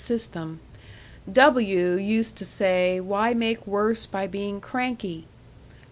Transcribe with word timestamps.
system; 0.03 0.59
W. 1.31 1.91
used 1.95 2.35
to 2.35 2.43
say, 2.43 2.99
why 2.99 3.35
make 3.35 3.67
worse 3.67 4.07
by 4.07 4.25
being 4.25 4.59
cranky." 4.59 5.27